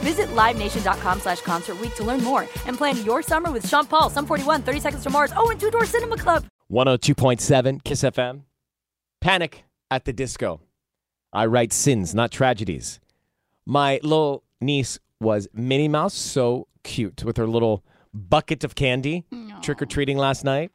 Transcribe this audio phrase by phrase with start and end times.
[0.00, 4.26] Visit LiveNation.com slash Concert to learn more and plan your summer with Sean Paul, Sum
[4.26, 6.44] 41, 30 Seconds to Mars, oh, and Two Door Cinema Club.
[6.70, 8.42] 102.7 Kiss FM.
[9.20, 10.60] Panic at the Disco.
[11.32, 13.00] I write sins, not tragedies.
[13.66, 19.24] My little niece was Minnie Mouse, so cute with her little bucket of candy,
[19.62, 20.70] trick or treating last night.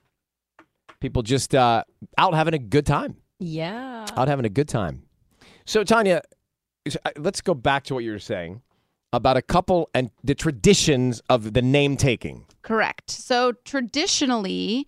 [1.00, 1.84] People just uh,
[2.18, 3.16] out having a good time.
[3.40, 4.06] Yeah.
[4.16, 5.04] Out having a good time.
[5.66, 6.22] So, Tanya,
[7.18, 8.62] let's go back to what you were saying
[9.14, 12.46] about a couple and the traditions of the name taking.
[12.62, 13.10] Correct.
[13.10, 14.88] So traditionally,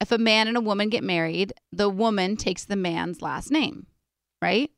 [0.00, 3.86] if a man and a woman get married, the woman takes the man's last name,
[4.40, 4.70] right?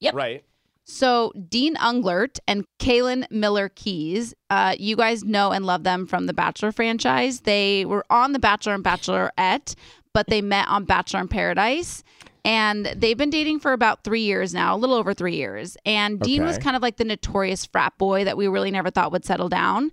[0.00, 0.14] Yep.
[0.14, 0.44] Right.
[0.84, 6.32] So Dean Unglert and Caelynn Miller-Keyes, uh, you guys know and love them from the
[6.32, 7.40] Bachelor franchise.
[7.40, 9.74] They were on The Bachelor and Bachelorette,
[10.14, 12.02] but they met on Bachelor in Paradise.
[12.48, 15.76] And they've been dating for about three years now, a little over three years.
[15.84, 19.12] And Dean was kind of like the notorious frat boy that we really never thought
[19.12, 19.92] would settle down.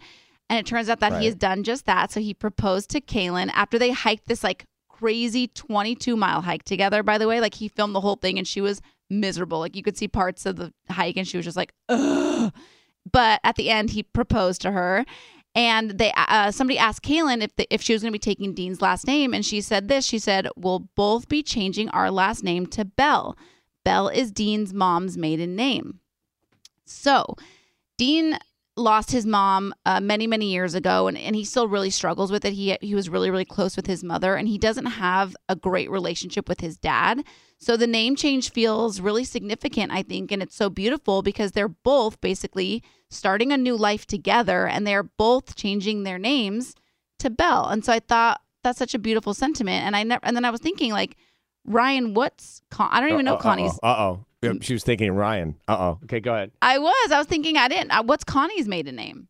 [0.50, 1.20] And it turns out that Right.
[1.20, 2.12] he has done just that.
[2.14, 7.04] So he proposed to Caelynn after they hiked this like crazy 22 mile hike together,
[7.04, 7.42] by the way.
[7.42, 9.60] Like he filmed the whole thing and she was miserable.
[9.60, 12.54] Like you could see parts of the hike and she was just like, ugh.
[13.12, 15.06] But at the end, he proposed to her.
[15.56, 18.54] And they, uh, somebody asked Caelynn if the, if she was going to be taking
[18.54, 20.06] Dean's last name, and she said this.
[20.06, 23.38] She said, "We'll both be changing our last name to Bell.
[23.86, 26.02] Bell is Dean's mom's maiden name."
[26.86, 27.36] So,
[27.98, 28.38] Dean
[28.78, 32.44] lost his mom uh, many many years ago and, and he still really struggles with
[32.44, 32.54] it.
[32.54, 35.90] He he was really really close with his mother and he doesn't have a great
[35.90, 37.24] relationship with his dad.
[37.58, 41.70] So the name change feels really significant i think and it's so beautiful because they're
[41.70, 46.76] both basically starting a new life together and they're both changing their names
[47.20, 47.68] to Bell.
[47.68, 49.86] And so i thought that's such a beautiful sentiment.
[49.86, 51.16] And i never and then i was thinking like
[51.66, 54.26] ryan what's Con- i don't even know connie's Uh oh.
[54.62, 55.56] She was thinking Ryan.
[55.68, 56.00] Uh oh.
[56.04, 56.52] Okay, go ahead.
[56.62, 59.28] i was i was thinking i didn't uh, what's connie's maiden name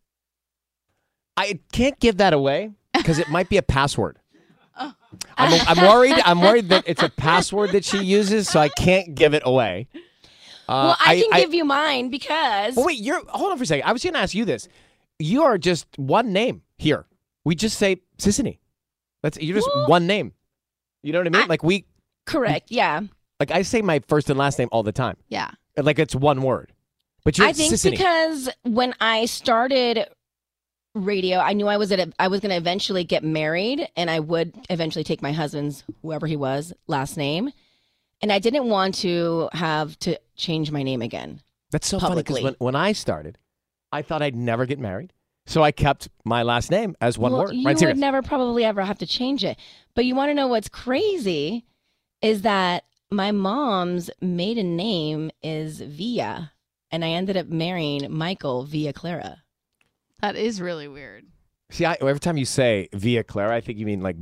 [1.37, 4.19] I can't give that away because it might be a password.
[4.77, 4.93] I'm,
[5.37, 6.15] I'm worried.
[6.23, 9.87] I'm worried that it's a password that she uses, so I can't give it away.
[10.67, 13.67] Uh, well, I, can give you mine because Well, wait, you're hold on for a
[13.67, 13.87] second.
[13.87, 14.67] I was going to ask you this.
[15.19, 17.05] You are just one name here.
[17.43, 18.59] We just say Sisanie.
[19.21, 20.33] That's you're just Well, one name.
[21.03, 21.43] You know what I mean?
[21.43, 21.85] I- like we,
[22.25, 22.71] correct.
[22.71, 23.01] Yeah,
[23.39, 25.17] like I say my first and last name all the time.
[25.29, 26.71] yeah Like it's one word.
[27.23, 30.07] But you're I think because when I started
[30.93, 34.09] radio, I knew I was at a, I was going to eventually get married, and
[34.09, 37.51] I would eventually take my husband's whoever he was last name,
[38.21, 41.41] and I didn't want to have to change my name again.
[41.71, 43.37] That's so funny because when, when I started,
[43.91, 45.11] I thought I'd never get married.
[45.47, 47.55] So I kept my last name as one well, word.
[47.55, 49.57] You Right, would never probably ever have to change it.
[49.93, 51.65] But you want to know what's crazy
[52.25, 56.51] is that my mom's maiden name is Via,
[56.91, 59.43] and I ended up marrying Michael Via Clara.
[60.21, 61.25] that is really weird
[61.71, 64.15] See, I, every time you say via Clara, I think you mean like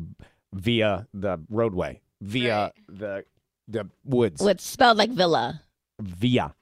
[0.54, 3.26] via the roadway, via the
[3.68, 5.62] the woods, Well, it's spelled like Villa.
[6.02, 6.56] via.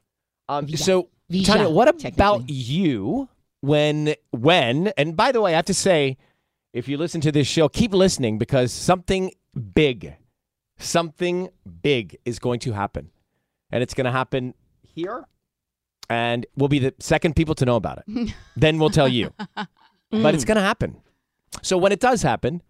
[0.49, 0.77] Um, Via.
[0.77, 3.29] So, Via, Tanya, what about you
[3.61, 4.87] when when?
[4.97, 6.17] And by the way, I have to say,
[6.73, 9.31] if you listen to this show, keep listening because something
[9.73, 10.15] big,
[10.81, 11.49] something
[11.81, 13.09] big is going to happen,
[13.71, 15.25] and it's going to happen here,
[16.09, 18.33] and we'll be the second people to know about it.
[18.55, 19.67] then we'll tell you but
[20.13, 20.33] Mm.
[20.33, 20.97] it's going to happen.
[21.61, 22.61] So when it does happen,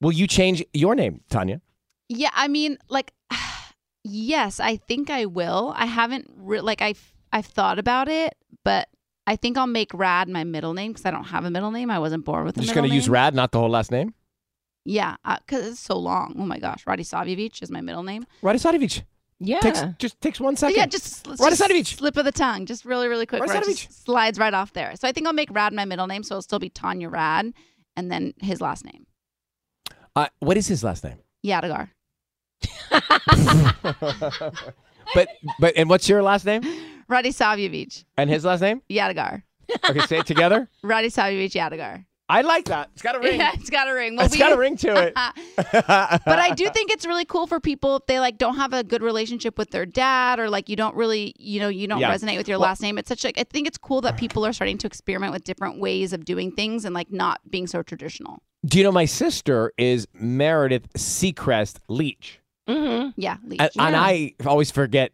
[0.00, 1.60] Will you change your name, Tanya?
[2.08, 3.12] Yeah, I mean, like,
[4.04, 5.72] yes, I think I will.
[5.76, 8.34] I haven't re- like I've I've thought about it,
[8.64, 8.88] but
[9.28, 11.88] I think I'll make Rad my middle name because I don't have a middle name.
[11.88, 13.08] I wasn't born with a You're just middle going to use.
[13.08, 14.12] Rad, not the whole last name?
[14.84, 16.34] Yeah, because it's so long.
[16.38, 18.26] Oh my gosh, Radisavljevic is my middle name.
[18.42, 19.02] Radisavljevic.
[19.38, 19.58] Yeah.
[19.60, 20.76] Takes, just takes one second.
[20.76, 21.84] Yeah, just, let's Radisavljevic.
[21.84, 23.44] just slip of the tongue, just really, really quick.
[23.44, 24.94] where just slides right off there.
[24.96, 27.52] So I think I'll make Rad my middle name, so it'll still be Tanya Rad,
[27.96, 29.06] and then his last name,
[30.14, 31.18] Uh, what is his last name?
[31.44, 31.90] Yadigar.
[35.14, 35.28] But
[35.58, 36.62] but and what's your last name
[37.10, 38.80] Radisavljevic, and his last name?
[38.88, 39.42] Yadigar.
[39.90, 40.68] Okay, say it together.
[40.84, 42.04] Radisavljevic Yadigar.
[42.32, 42.90] I like that.
[42.94, 43.38] It's got a ring.
[43.38, 44.16] Yeah, it's got a ring.
[44.16, 45.14] Well, it's we- got a ring to it.
[45.56, 48.82] but I do think it's really cool for people if they like don't have a
[48.82, 52.12] good relationship with their dad or like you don't really, you know, you don't Yeah.
[52.14, 52.98] resonate with your Well- last name.
[52.98, 55.78] It's such like I think it's cool that people are starting to experiment with different
[55.78, 58.42] ways of doing things and like not being so traditional.
[58.64, 62.38] Do you know my sister is Meredith Seacrest Leach,
[62.68, 63.10] Mm-hmm.
[63.20, 63.60] Yeah, Leach.
[63.60, 65.10] and, and I always forget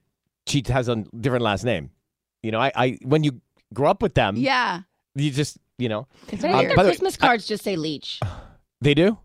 [0.47, 1.91] she has a different last name.
[2.43, 3.41] You know, I, I when you
[3.73, 4.83] grow up with them, yeah.
[5.15, 7.47] you just you know But I Um, think by their the way, Christmas I- cards
[7.47, 8.21] just say Leach.
[8.81, 9.19] they do.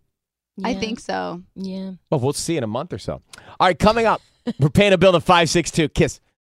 [0.64, 1.42] I think so.
[1.56, 1.94] Yeah.
[2.12, 3.22] Well, we'll see in a month or so.
[3.60, 4.22] All right, coming up,
[4.60, 5.90] we're paying a bill to five six two.
[5.90, 6.20] Kiss.